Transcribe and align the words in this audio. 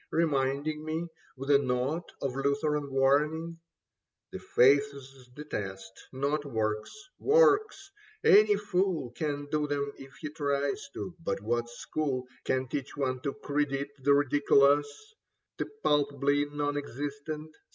Reminding 0.09 0.83
me 0.83 1.09
with 1.37 1.51
a 1.51 1.59
note 1.59 2.11
of 2.23 2.35
Lutheran 2.35 2.89
warning 2.91 3.59
That 4.31 4.41
faith's 4.41 5.29
the 5.35 5.43
test, 5.43 6.07
not 6.11 6.43
works. 6.43 6.89
Works!— 7.19 7.91
any 8.23 8.55
fool 8.57 9.11
Can 9.11 9.45
do 9.51 9.67
them 9.67 9.93
if 9.99 10.15
he 10.15 10.29
tries 10.31 10.89
to; 10.95 11.15
but 11.23 11.39
what 11.43 11.69
school 11.69 12.25
Can 12.45 12.67
teach 12.67 12.97
one 12.97 13.19
to 13.19 13.33
credit 13.35 13.89
the 13.99 14.15
ridiculous, 14.15 14.87
The 15.59 15.67
palpably 15.83 16.45
non 16.45 16.77
existent 16.77 17.55